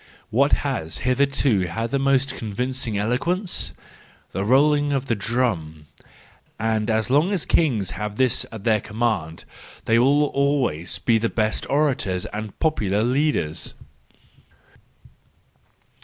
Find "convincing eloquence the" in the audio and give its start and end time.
2.35-4.43